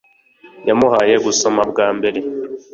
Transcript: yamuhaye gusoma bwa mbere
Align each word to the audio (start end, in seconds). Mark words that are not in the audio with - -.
yamuhaye 0.67 1.15
gusoma 1.25 1.61
bwa 1.71 1.87
mbere 1.97 2.19